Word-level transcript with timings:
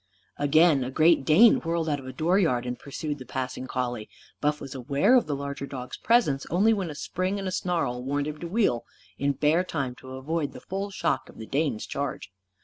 Again, 0.39 0.83
a 0.83 0.89
Great 0.89 1.25
Dane 1.25 1.57
whirled 1.57 1.87
out 1.87 1.99
of 1.99 2.07
a 2.07 2.11
dooryard 2.11 2.65
and 2.65 2.79
pursued 2.79 3.19
the 3.19 3.23
passing 3.27 3.67
collie. 3.67 4.09
Buff 4.39 4.59
was 4.59 4.73
aware 4.73 5.15
of 5.15 5.27
the 5.27 5.35
larger 5.35 5.67
dog's 5.67 5.95
presence 5.95 6.43
only 6.49 6.73
when 6.73 6.89
a 6.89 6.95
spring 6.95 7.37
and 7.37 7.47
a 7.47 7.51
snarl 7.51 8.01
warned 8.03 8.25
him 8.25 8.39
to 8.39 8.47
wheel, 8.47 8.83
in 9.19 9.33
bare 9.33 9.63
time 9.63 9.93
to 9.97 10.13
avoid 10.15 10.53
the 10.53 10.59
full 10.59 10.89
shock 10.89 11.29
of 11.29 11.37
the 11.37 11.45
Dane's 11.45 11.85
charge. 11.85 12.31